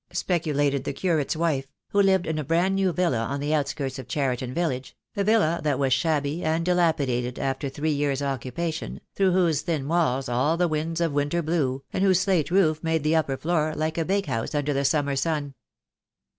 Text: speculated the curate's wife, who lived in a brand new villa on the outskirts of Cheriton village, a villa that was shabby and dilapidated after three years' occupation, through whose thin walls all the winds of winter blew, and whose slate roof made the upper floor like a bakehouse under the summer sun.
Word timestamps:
speculated 0.13 0.83
the 0.83 0.93
curate's 0.93 1.35
wife, 1.35 1.67
who 1.89 2.01
lived 2.01 2.25
in 2.25 2.39
a 2.39 2.43
brand 2.43 2.73
new 2.73 2.91
villa 2.91 3.23
on 3.23 3.39
the 3.39 3.53
outskirts 3.53 3.99
of 3.99 4.07
Cheriton 4.07 4.51
village, 4.51 4.95
a 5.15 5.23
villa 5.23 5.61
that 5.63 5.77
was 5.77 5.93
shabby 5.93 6.43
and 6.43 6.65
dilapidated 6.65 7.37
after 7.37 7.69
three 7.69 7.91
years' 7.91 8.19
occupation, 8.23 8.99
through 9.13 9.33
whose 9.33 9.61
thin 9.61 9.87
walls 9.87 10.27
all 10.27 10.57
the 10.57 10.67
winds 10.67 11.01
of 11.01 11.13
winter 11.13 11.43
blew, 11.43 11.83
and 11.93 12.03
whose 12.03 12.19
slate 12.21 12.49
roof 12.49 12.81
made 12.83 13.03
the 13.03 13.15
upper 13.15 13.37
floor 13.37 13.75
like 13.75 13.99
a 13.99 14.03
bakehouse 14.03 14.55
under 14.55 14.73
the 14.73 14.85
summer 14.85 15.15
sun. 15.15 15.53